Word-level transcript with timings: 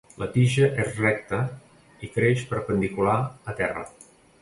La 0.19 0.27
tija 0.37 0.69
és 0.83 0.97
recta 1.01 1.43
i 2.07 2.11
creix 2.19 2.49
perpendicular 2.55 3.19
a 3.55 3.59
terra. 3.65 3.89